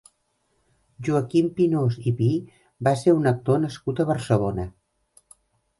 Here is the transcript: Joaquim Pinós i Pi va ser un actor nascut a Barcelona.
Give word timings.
Joaquim 1.07 1.51
Pinós 1.59 1.99
i 2.13 2.15
Pi 2.23 2.31
va 2.89 2.95
ser 3.05 3.17
un 3.21 3.33
actor 3.35 3.65
nascut 3.69 4.05
a 4.05 4.09
Barcelona. 4.15 4.69